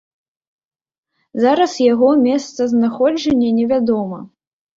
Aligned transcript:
Зараз 1.43 1.75
яго 1.93 2.09
месцазнаходжанне 2.25 3.49
невядома. 3.61 4.19